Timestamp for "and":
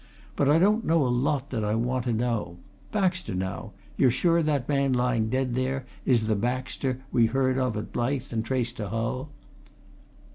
8.33-8.43